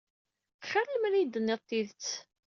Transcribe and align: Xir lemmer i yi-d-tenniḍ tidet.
Xir 0.67 0.85
lemmer 0.89 1.11
i 1.13 1.17
yi-d-tenniḍ 1.19 1.61
tidet. 1.67 2.09